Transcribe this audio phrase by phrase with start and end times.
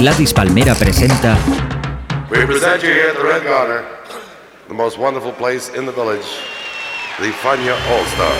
[0.00, 1.36] Gladys Palmera presenta.
[2.30, 3.84] We present you here at the Red Garter,
[4.66, 6.24] the most wonderful place in the village,
[7.18, 8.32] the Fania All Star.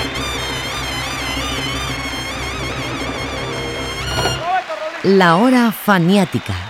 [5.04, 6.69] La hora faniática.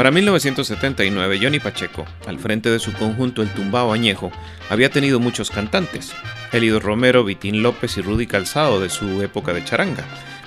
[0.00, 4.32] Para 1979, Johnny Pacheco, al frente de su conjunto El Tumbao Añejo,
[4.70, 6.14] había tenido muchos cantantes.
[6.52, 10.06] Elido Romero, Vitín López y Rudy Calzado de su época de charanga.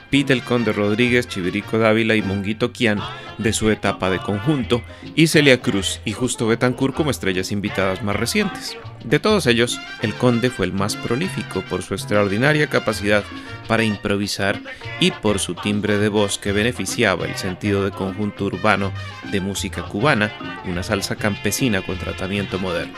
[0.10, 3.00] Pete El Conde Rodríguez, Chivirico Dávila y Monguito Kian
[3.38, 4.82] de su etapa de conjunto,
[5.14, 8.76] y Celia Cruz y Justo Betancourt como estrellas invitadas más recientes.
[9.04, 13.24] De todos ellos, el Conde fue el más prolífico por su extraordinaria capacidad
[13.68, 14.62] para improvisar
[15.00, 18.94] y por su timbre de voz que beneficiaba el sentido de conjunto urbano
[19.32, 20.32] de música cubana,
[20.66, 22.94] una salsa campesina con tratamiento moderno.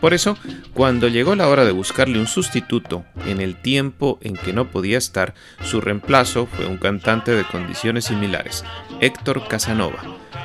[0.00, 0.36] Por eso,
[0.74, 4.98] cuando llegó la hora de buscarle un sustituto en el tiempo en que no podía
[4.98, 8.64] estar, su reemplazo fue un cantante de condiciones similares,
[9.00, 10.02] Héctor Casanova.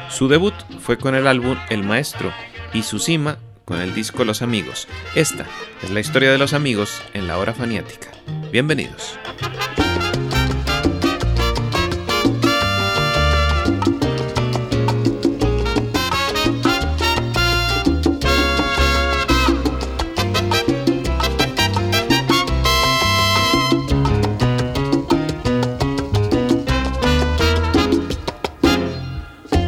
[0.09, 2.31] Su debut fue con el álbum El Maestro
[2.73, 3.37] y su cima
[3.69, 4.87] con el disco Los Amigos.
[5.13, 5.45] Esta
[5.83, 8.09] es la historia de los amigos en la hora faniática.
[8.51, 9.17] Bienvenidos.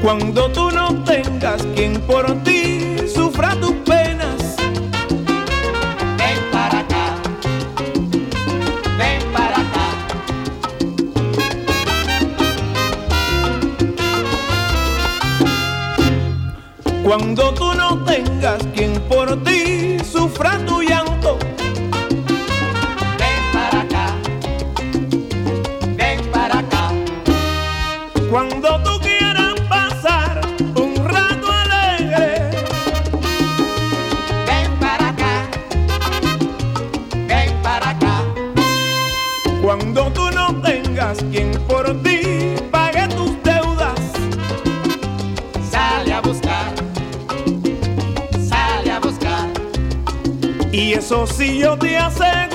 [0.02, 2.51] Cuando tú no tengas quien por ti
[17.12, 17.61] cuando
[51.12, 52.51] eso yo te aseguro,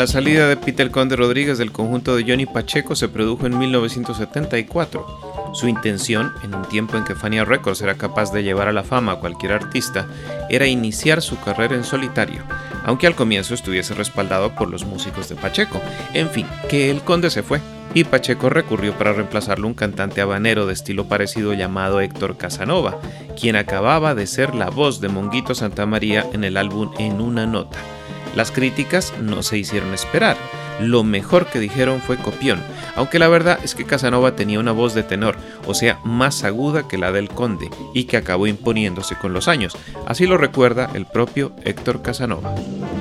[0.00, 5.50] La salida de Peter Conde Rodríguez del conjunto de Johnny Pacheco se produjo en 1974.
[5.52, 8.82] Su intención, en un tiempo en que Fania Records era capaz de llevar a la
[8.82, 10.08] fama a cualquier artista,
[10.48, 12.42] era iniciar su carrera en solitario,
[12.86, 15.82] aunque al comienzo estuviese respaldado por los músicos de Pacheco.
[16.14, 17.60] En fin, que el conde se fue,
[17.92, 22.98] y Pacheco recurrió para reemplazarlo un cantante habanero de estilo parecido llamado Héctor Casanova,
[23.38, 27.46] quien acababa de ser la voz de Monguito Santa María en el álbum En una
[27.46, 27.99] nota.
[28.36, 30.36] Las críticas no se hicieron esperar.
[30.80, 32.58] Lo mejor que dijeron fue copión,
[32.96, 35.36] aunque la verdad es que Casanova tenía una voz de tenor,
[35.66, 39.76] o sea, más aguda que la del conde, y que acabó imponiéndose con los años.
[40.06, 42.54] Así lo recuerda el propio Héctor Casanova.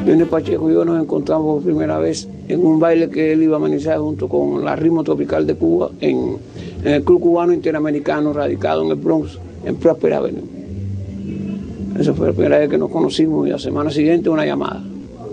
[0.06, 3.56] Johnny Pacheco y yo nos encontramos por primera vez en un baile que él iba
[3.56, 6.38] a amenizar junto con la Ritmo Tropical de Cuba en,
[6.84, 10.44] en el Club Cubano Interamericano radicado en el Bronx, en Prosper Avenue.
[11.98, 14.84] Esa fue la primera vez que nos conocimos y la semana siguiente una llamada.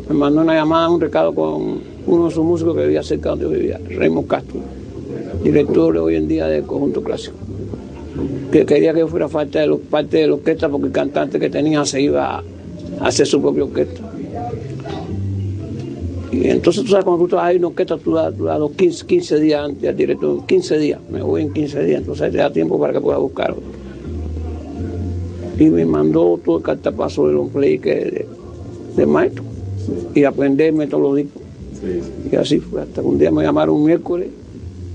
[0.09, 3.47] Me mandó una llamada, un recado con uno de sus músicos que vivía cerca donde
[3.47, 4.61] yo vivía, Raymond Castro,
[5.43, 7.35] director hoy en día del conjunto clásico.
[8.53, 11.41] Que quería que yo fuera parte de, los, parte de la orquesta porque el cantante
[11.41, 12.43] que tenía se iba a
[13.01, 14.01] hacer su propia orquesta.
[16.31, 19.41] Y entonces tú sabes, cuando tú trabajas en una orquesta, tú das, los 15, 15
[19.41, 22.79] días antes al director, 15 días, me voy en 15 días, entonces te da tiempo
[22.79, 23.59] para que pueda buscarlo.
[25.59, 28.27] Y me mandó todo el cartapaso de los play que de,
[28.97, 29.43] de maestro
[30.15, 31.43] y aprenderme todos los discos.
[32.31, 34.29] Y así fue, hasta un día me llamaron un miércoles,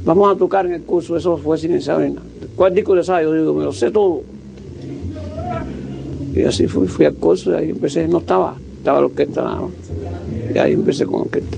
[0.03, 2.25] vamos a tocar en el curso, eso fue sin saber nada.
[2.55, 3.23] ¿Cuál disco le sabe?
[3.23, 4.23] Yo digo, me lo sé todo.
[6.35, 9.61] Y así fui, fui al curso y ahí empecé, no estaba, estaba la orquesta nada
[9.61, 9.71] más.
[10.53, 11.57] Y ahí empecé con la orquesta.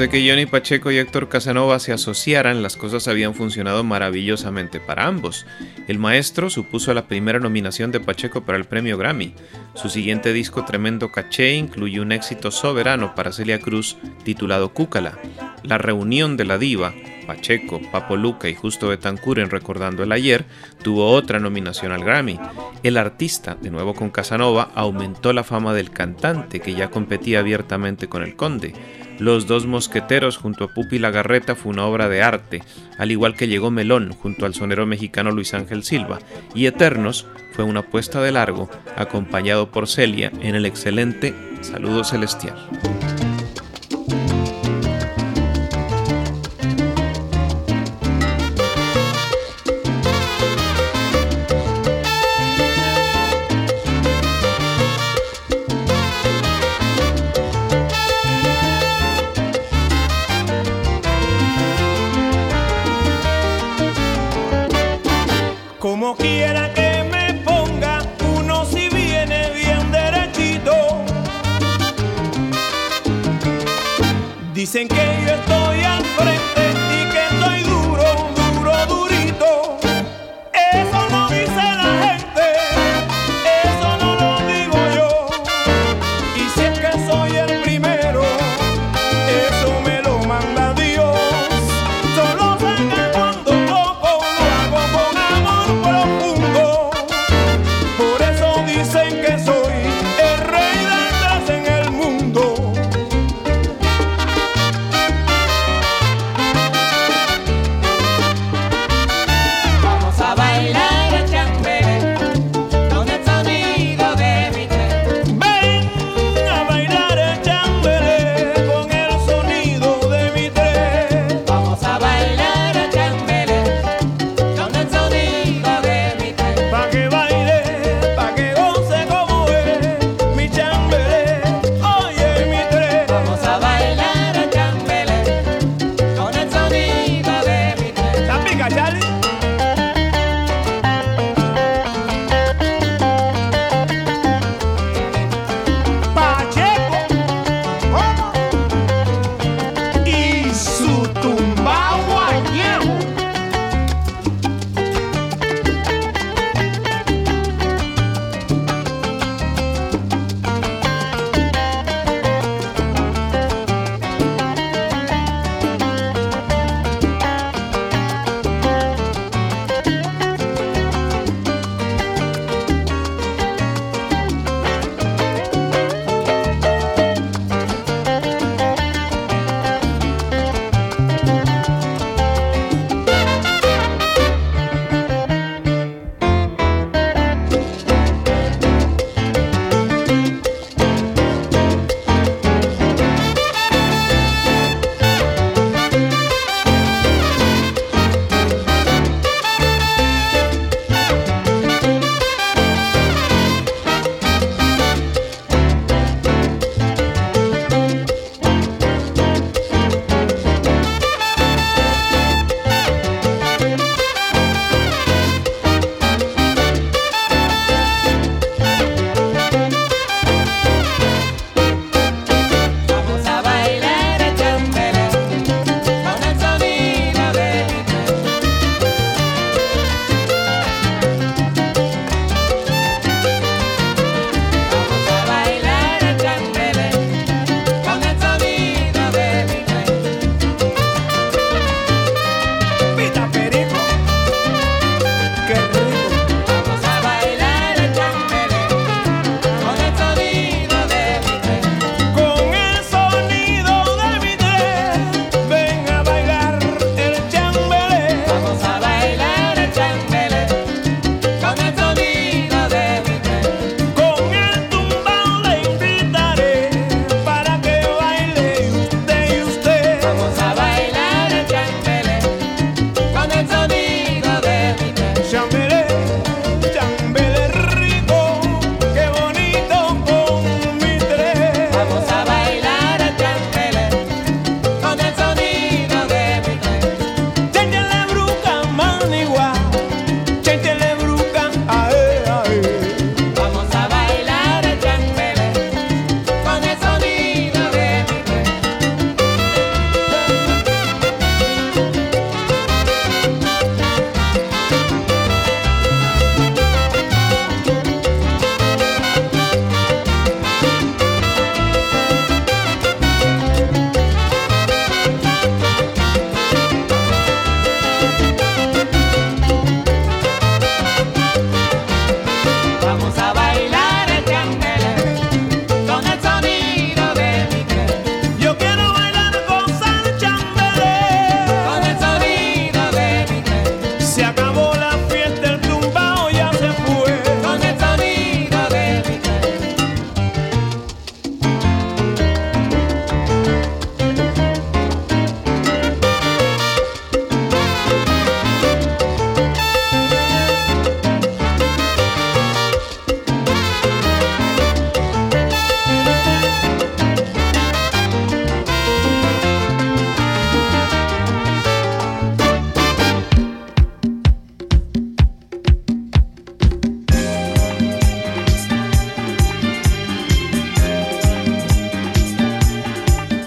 [0.00, 5.06] Desde que Johnny Pacheco y Héctor Casanova se asociaran, las cosas habían funcionado maravillosamente para
[5.06, 5.44] ambos.
[5.88, 9.34] El maestro supuso la primera nominación de Pacheco para el premio Grammy.
[9.74, 15.18] Su siguiente disco, Tremendo Caché, incluye un éxito soberano para Celia Cruz titulado Cúcala.
[15.64, 16.94] La reunión de la diva,
[17.30, 20.46] Pacheco, Papo Luca y Justo Betancourt en Recordando el Ayer,
[20.82, 22.40] tuvo otra nominación al Grammy.
[22.82, 28.08] El artista, de nuevo con Casanova, aumentó la fama del cantante que ya competía abiertamente
[28.08, 28.74] con el conde.
[29.20, 32.64] Los dos mosqueteros junto a Pupi Lagarreta fue una obra de arte,
[32.98, 36.18] al igual que llegó Melón junto al sonero mexicano Luis Ángel Silva,
[36.52, 42.56] y Eternos fue una puesta de largo, acompañado por Celia en el excelente Saludo Celestial.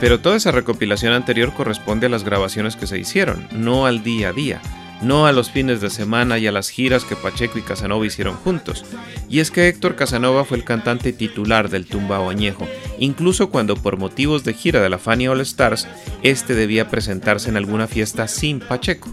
[0.03, 4.27] Pero toda esa recopilación anterior corresponde a las grabaciones que se hicieron, no al día
[4.27, 4.61] a día,
[5.01, 8.35] no a los fines de semana y a las giras que Pacheco y Casanova hicieron
[8.35, 8.83] juntos.
[9.29, 12.67] Y es que Héctor Casanova fue el cantante titular del tumbao añejo,
[12.99, 15.87] incluso cuando por motivos de gira de la Fania All Stars,
[16.21, 19.09] este debía presentarse en alguna fiesta sin Pacheco.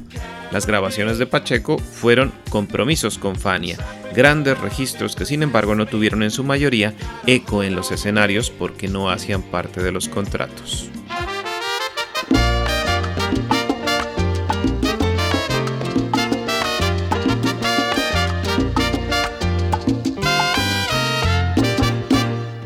[0.52, 3.78] Las grabaciones de Pacheco fueron compromisos con Fania,
[4.14, 6.94] grandes registros que sin embargo no tuvieron en su mayoría
[7.26, 10.90] eco en los escenarios porque no hacían parte de los contratos.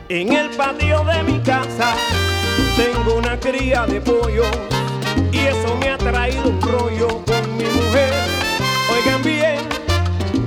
[0.08, 1.94] En el patio de mi casa
[2.76, 4.44] tengo una cría de pollo
[5.32, 7.43] y eso me ha traído un rollo con.
[9.22, 9.58] Bien,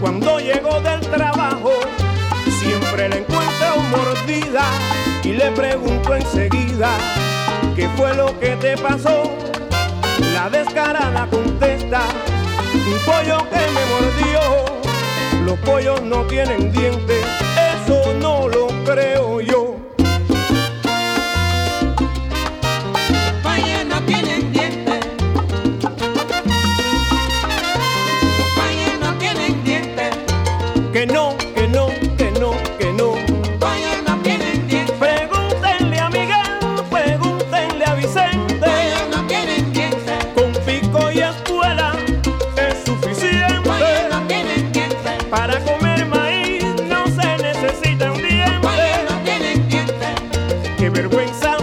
[0.02, 1.72] cuando llego del trabajo
[2.60, 4.63] siempre la encuentro mordida
[5.24, 6.89] y le pregunto enseguida
[7.76, 9.32] qué fue lo que te pasó.
[10.34, 12.02] La descarada contesta,
[12.74, 15.46] un pollo que me mordió.
[15.46, 17.26] Los pollos no tienen dientes,
[17.74, 19.87] eso no lo creo yo.
[50.98, 51.57] vergüenza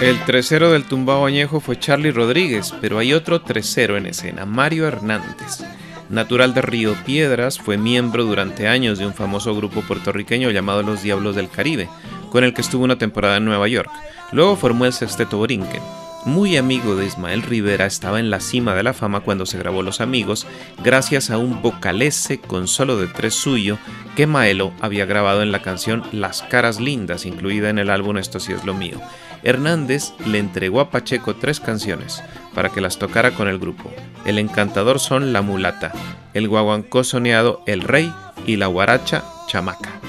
[0.00, 4.86] El tercero del tumbao añejo fue Charlie Rodríguez, pero hay otro tercero en escena, Mario
[4.88, 5.62] Hernández.
[6.08, 11.02] Natural de Río Piedras, fue miembro durante años de un famoso grupo puertorriqueño llamado Los
[11.02, 11.90] Diablos del Caribe,
[12.30, 13.90] con el que estuvo una temporada en Nueva York.
[14.32, 15.82] Luego formó el Sexteto Borinquen.
[16.24, 19.82] Muy amigo de Ismael Rivera, estaba en la cima de la fama cuando se grabó
[19.82, 20.46] Los Amigos,
[20.82, 23.78] gracias a un vocalese con solo de tres suyo
[24.16, 28.40] que Maelo había grabado en la canción Las Caras Lindas, incluida en el álbum Esto
[28.40, 28.98] sí es lo mío.
[29.42, 32.22] Hernández le entregó a Pacheco tres canciones
[32.54, 33.90] para que las tocara con el grupo.
[34.24, 35.92] El encantador son La Mulata,
[36.34, 38.12] el guaguancó soneado El Rey
[38.46, 40.00] y la guaracha Chamaca.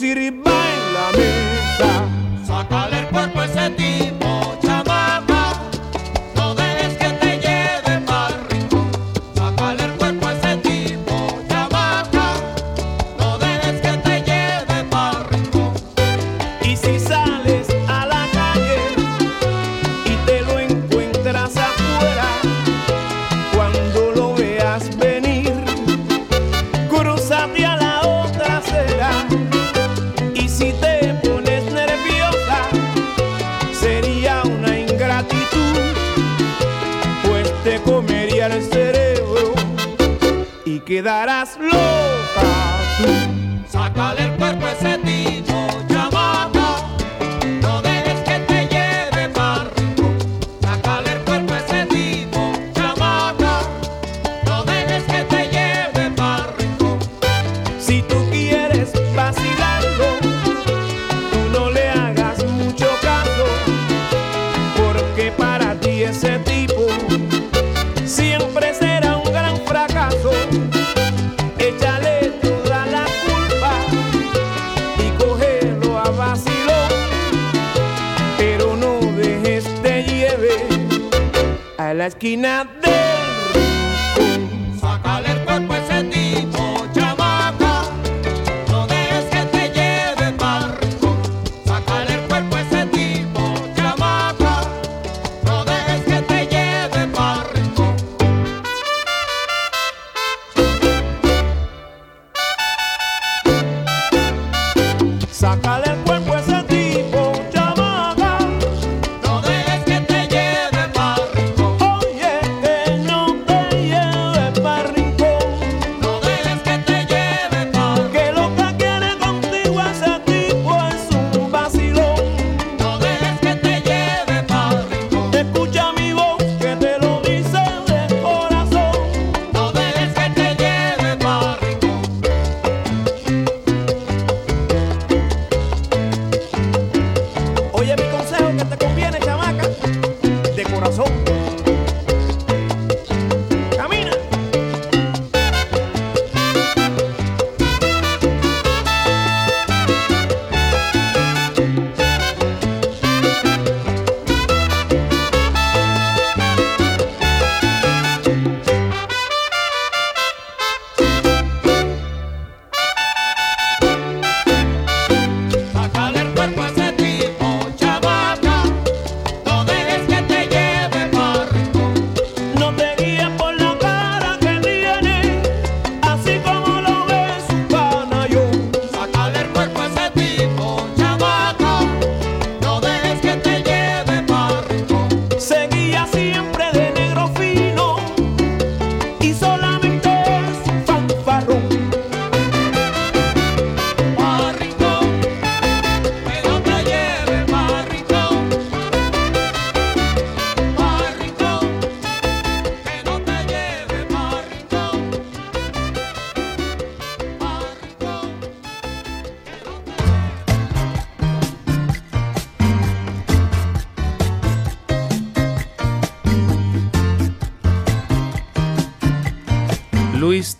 [0.00, 1.41] La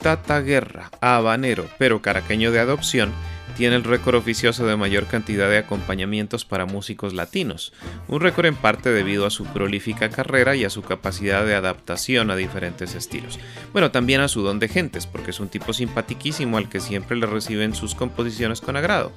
[0.03, 3.13] Tata Guerra, habanero, pero caraqueño de adopción,
[3.57, 7.73] tiene el récord oficioso de mayor cantidad de acompañamientos para músicos latinos,
[8.09, 12.33] un récord en parte debido a su prolífica carrera y a su capacidad de adaptación
[12.33, 13.39] a diferentes estilos.
[13.73, 17.17] Bueno, también a su don de gentes, porque es un tipo simpatiquísimo al que siempre
[17.17, 19.13] le reciben sus composiciones con agrado,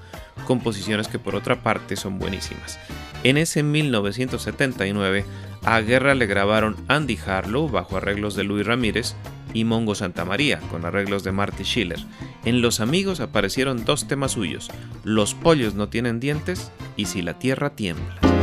[0.46, 2.78] composiciones que por otra parte son buenísimas.
[3.24, 5.26] En ese 1979,
[5.64, 9.16] a Guerra le grabaron Andy Harlow bajo arreglos de Luis Ramírez
[9.56, 12.00] y Mongo Santa María con arreglos de Marty Schiller.
[12.44, 14.70] En Los Amigos aparecieron dos temas suyos,
[15.04, 18.35] Los pollos no tienen dientes y Si la tierra tiembla.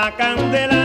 [0.00, 0.79] La candela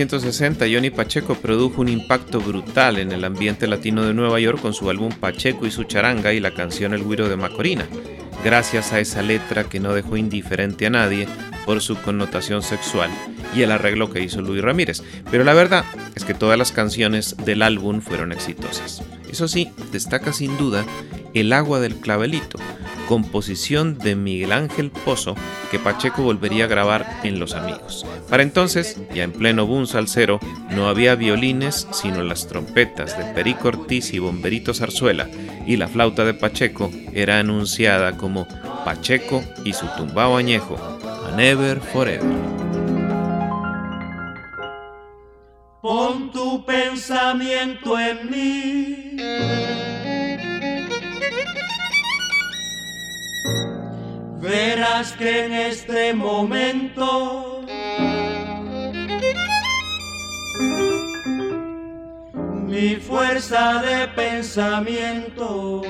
[0.00, 4.72] 1960, Johnny Pacheco produjo un impacto brutal en el ambiente latino de Nueva York con
[4.72, 7.86] su álbum Pacheco y su charanga y la canción El Guiro de Macorina,
[8.42, 11.28] gracias a esa letra que no dejó indiferente a nadie
[11.66, 13.10] por su connotación sexual
[13.54, 15.02] y el arreglo que hizo Luis Ramírez.
[15.30, 15.84] Pero la verdad
[16.14, 19.02] es que todas las canciones del álbum fueron exitosas.
[19.30, 20.86] Eso sí, destaca sin duda
[21.34, 22.58] El agua del clavelito,
[23.06, 25.36] composición de Miguel Ángel Pozo
[25.70, 28.04] que Pacheco volvería a grabar en Los Amigos.
[28.28, 30.40] Para entonces, ya en pleno boom salsero,
[30.70, 35.28] no había violines sino las trompetas de Perico Ortiz y Bomberito Zarzuela,
[35.66, 38.46] y la flauta de Pacheco era anunciada como
[38.84, 42.20] Pacheco y su tumbao añejo, a Never Forever.
[45.80, 48.89] Pon tu pensamiento en mí.
[55.00, 57.62] Que en este momento
[62.66, 65.80] mi fuerza de pensamiento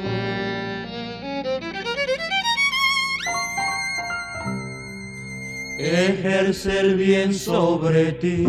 [5.77, 8.47] ejerce el bien sobre ti.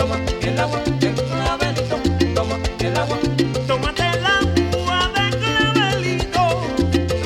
[0.00, 1.96] Toma el agua, entra a Belito.
[2.34, 3.18] Toma el agua.
[3.66, 6.62] tomate el agua de Clevelito.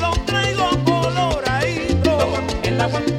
[0.01, 1.97] Lo traigo a ahí.
[2.03, 3.14] Toma el agua.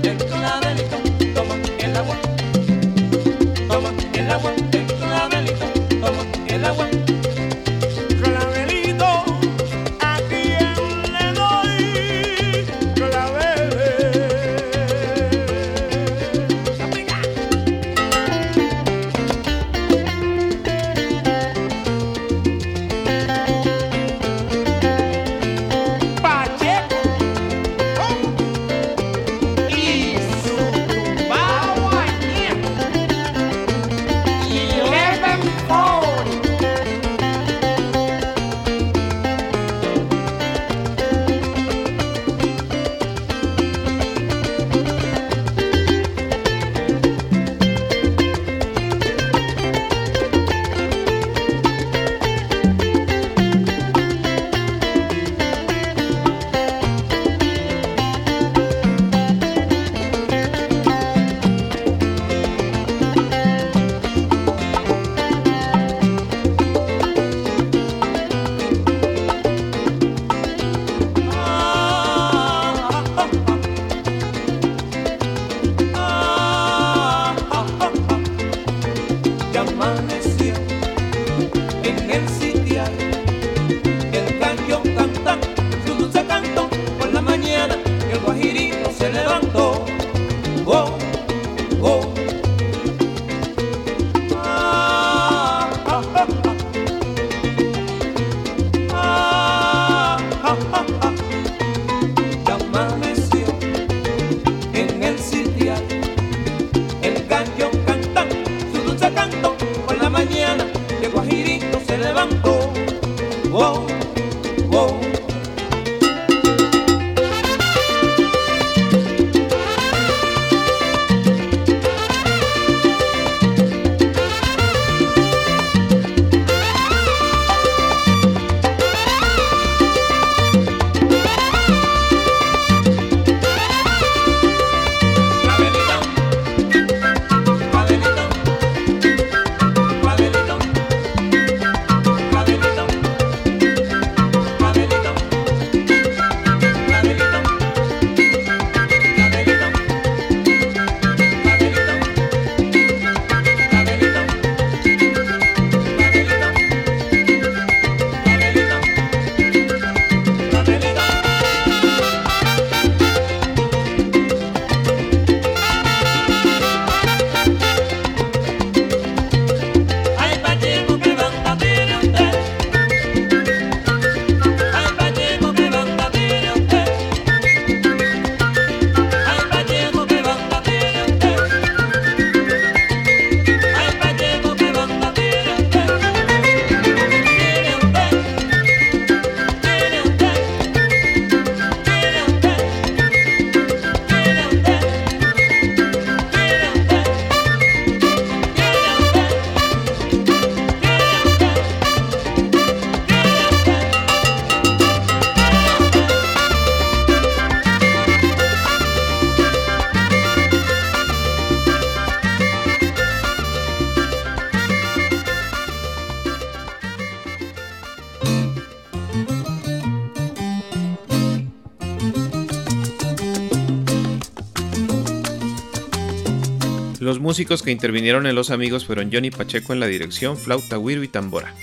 [227.06, 231.04] Los músicos que intervinieron en Los Amigos fueron Johnny Pacheco en la dirección, flauta, güiro
[231.04, 231.54] y tambora,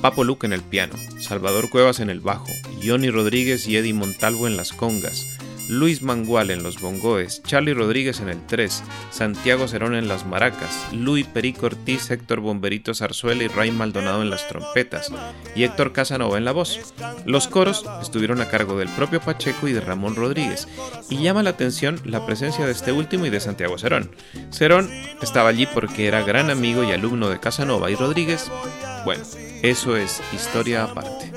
[0.00, 2.46] Papo Luque en el piano, Salvador Cuevas en el bajo,
[2.82, 5.26] Johnny Rodríguez y Eddie Montalvo en las congas,
[5.68, 10.86] Luis Mangual en los bongoes, Charlie Rodríguez en el 3, Santiago Cerón en las maracas,
[10.92, 15.12] Luis Perico Ortiz, Héctor Bomberito Zarzuela y Ray Maldonado en las trompetas,
[15.54, 16.94] y Héctor Casanova en la voz.
[17.26, 20.66] Los coros estuvieron a cargo del propio Pacheco y de Ramón Rodríguez,
[21.10, 24.10] y llama la atención la presencia de este último y de Santiago Cerón.
[24.50, 24.90] Cerón
[25.20, 28.50] estaba allí porque era gran amigo y alumno de Casanova y Rodríguez.
[29.04, 29.22] Bueno,
[29.62, 31.32] eso es historia aparte.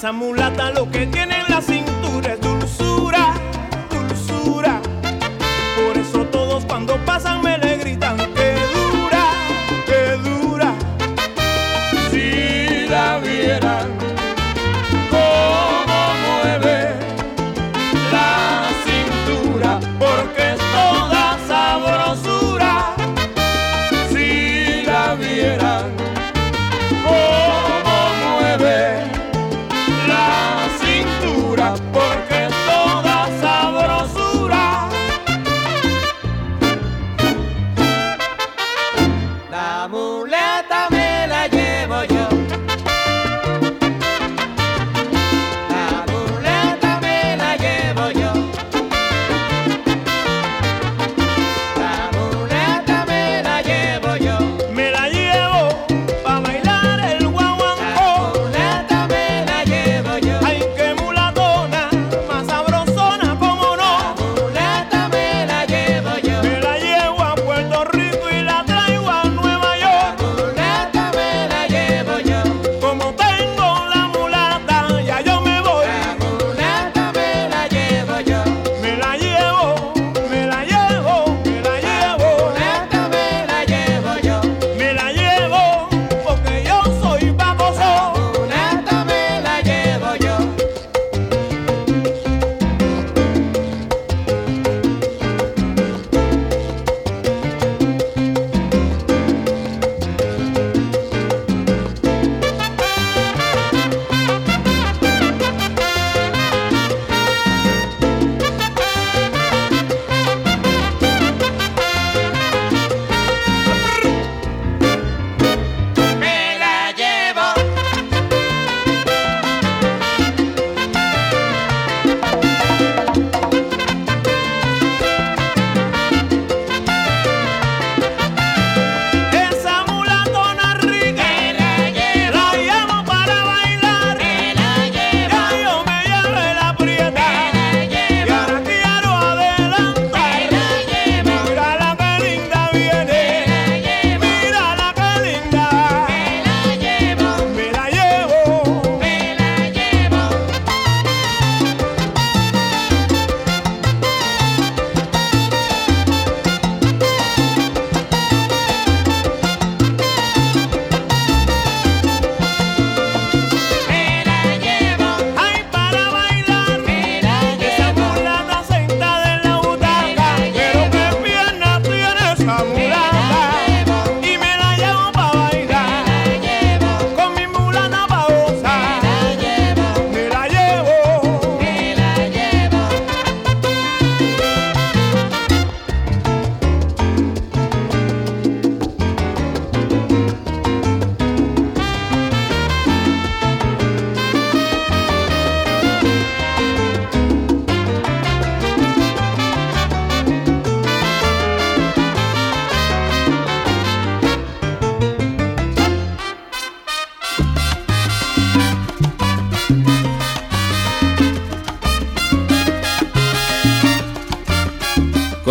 [0.00, 1.89] Esa mulata lo que tiene en la cintura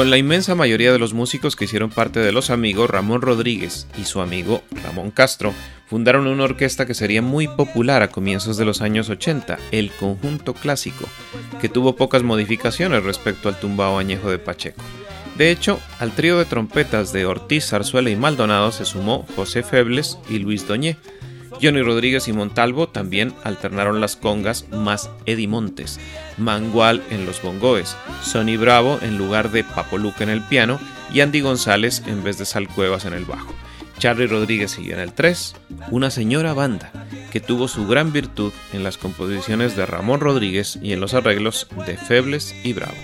[0.09, 4.05] la inmensa mayoría de los músicos que hicieron parte de los amigos, Ramón Rodríguez y
[4.05, 5.53] su amigo Ramón Castro
[5.87, 10.53] fundaron una orquesta que sería muy popular a comienzos de los años 80, el Conjunto
[10.53, 11.05] Clásico,
[11.61, 14.81] que tuvo pocas modificaciones respecto al tumbao añejo de Pacheco.
[15.37, 20.17] De hecho, al trío de trompetas de Ortiz, Zarzuela y Maldonado se sumó José Febles
[20.29, 20.97] y Luis Doñé.
[21.61, 25.99] Johnny Rodríguez y Montalvo también alternaron las congas más Eddie Montes,
[26.37, 30.79] Mangual en los bongoes, Sonny Bravo en lugar de Papoluca en el piano
[31.13, 33.53] y Andy González en vez de Salcuevas en el bajo.
[33.99, 35.55] Charlie Rodríguez siguió en el 3,
[35.91, 36.91] una señora banda
[37.31, 41.67] que tuvo su gran virtud en las composiciones de Ramón Rodríguez y en los arreglos
[41.85, 42.95] de Febles y Bravo.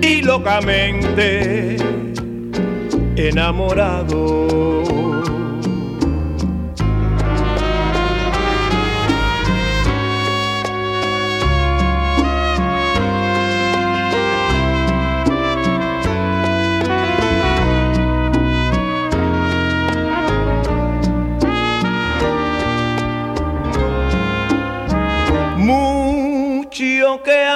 [0.00, 1.76] Y locamente
[3.16, 4.77] enamorado.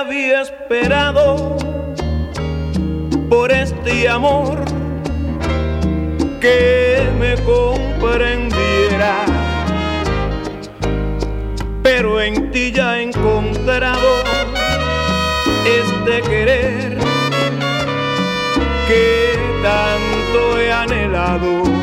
[0.03, 1.57] Había esperado
[3.31, 4.65] por este amor
[6.41, 9.25] que me comprendiera.
[11.85, 14.25] Pero en ti ya he encontrado
[15.65, 16.99] este querer
[18.89, 21.82] que tanto he anhelado.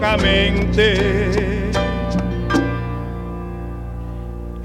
[0.00, 1.70] Locamente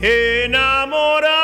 [0.02, 1.36] enamorado.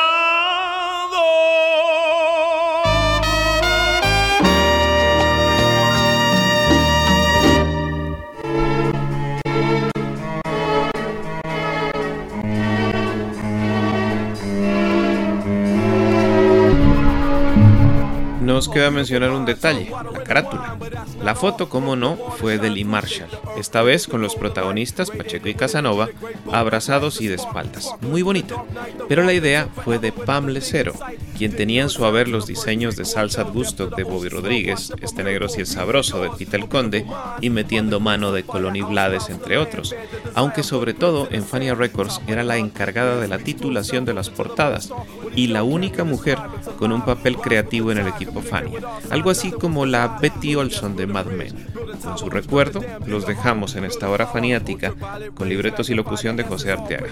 [18.40, 20.81] Nos queda mencionar un detalle, la carátula.
[21.22, 25.54] La foto, como no, fue de Lee Marshall, esta vez con los protagonistas Pacheco y
[25.54, 26.08] Casanova
[26.50, 27.94] abrazados y de espaldas.
[28.00, 28.64] Muy bonita.
[29.08, 30.94] Pero la idea fue de Pam Lecero,
[31.38, 35.48] quien tenía en su haber los diseños de Salsa Gusto de Bobby Rodríguez, Este Negro
[35.48, 37.06] si es Sabroso de Tita el Conde
[37.40, 39.94] y Metiendo Mano de Colón y Blades, entre otros.
[40.34, 44.90] Aunque sobre todo en Fania Records era la encargada de la titulación de las portadas
[45.34, 46.38] y la única mujer
[46.78, 48.80] con un papel creativo en el equipo Fania.
[49.10, 51.66] Algo así como la Betty Olson de Mad Men.
[52.02, 54.94] Con su recuerdo, los dejamos en esta hora faniática
[55.34, 57.08] con libretos y locución de José Arteaga.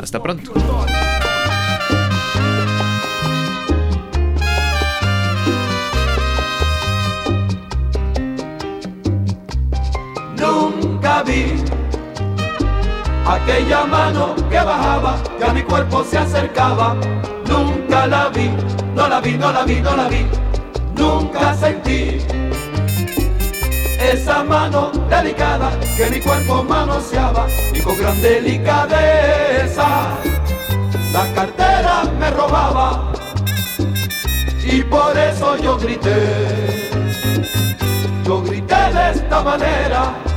[0.00, 0.52] Hasta pronto.
[10.36, 11.54] Nunca vi
[13.26, 16.96] aquella mano que bajaba, que a mi cuerpo se acercaba.
[17.88, 18.50] Nunca la vi,
[18.94, 20.26] no la vi, no la vi, no la vi,
[20.94, 22.18] nunca sentí
[23.98, 30.18] esa mano delicada que mi cuerpo manoseaba y con gran delicadeza.
[31.14, 33.10] La cartera me robaba
[34.62, 36.92] y por eso yo grité,
[38.22, 40.27] yo grité de esta manera.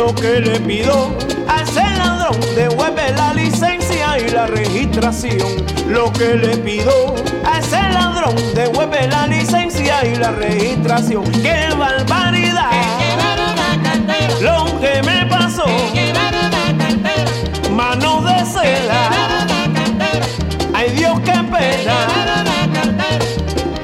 [0.00, 1.14] Lo que le pido
[1.46, 5.46] a ese ladrón, devuelve la licencia y la registración.
[5.88, 11.24] Lo que le pido a ese ladrón, devuelve la licencia y la registración.
[11.42, 12.70] ¡Qué barbaridad!
[12.98, 19.10] llevaron la Lo que me pasó, llevaron la manos de seda.
[19.50, 20.26] la cartera,
[20.72, 21.96] Ay Dios, qué pena.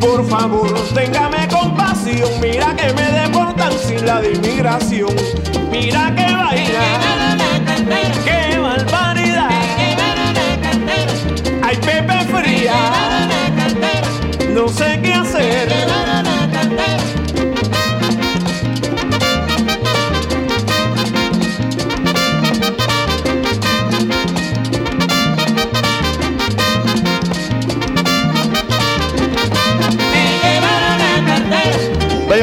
[0.00, 2.30] Por favor, téngame compasión.
[2.40, 5.14] Mira que me deportan sin la de inmigración.
[5.70, 7.36] Mira que vaina,
[8.24, 9.48] qué barbaridad.
[9.76, 11.14] me llevaron la cartera,
[11.62, 12.74] Ay, Pepe Fría,
[14.54, 16.33] no sé qué hacer.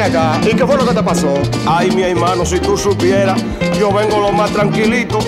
[0.02, 1.32] Ven acá, ¿y qué fue lo que te pasó?
[1.64, 3.40] Ay, mi hermano, si tú supieras,
[3.78, 5.20] yo vengo lo más tranquilito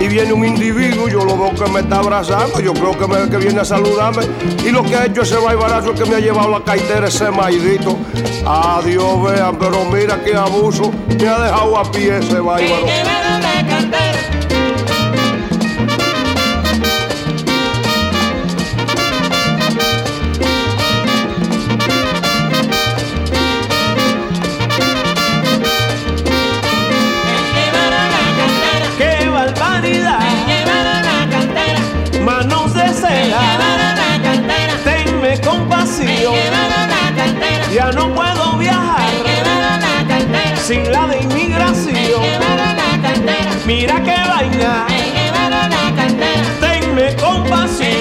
[0.00, 3.30] y viene un individuo, yo lo veo que me está abrazando, yo creo que, me,
[3.30, 4.22] que viene a saludarme
[4.64, 7.30] y lo que ha hecho ese baibarazo es que me ha llevado la cartera ese
[7.30, 7.96] maidito.
[8.44, 13.25] Adiós, vean, pero mira qué abuso, me ha dejado a pie ese llevaron
[37.86, 39.00] ya no puedo viajar
[39.44, 42.22] la sin la de inmigración.
[42.40, 44.86] La Mira que vaina,
[46.60, 47.95] tenme compasión.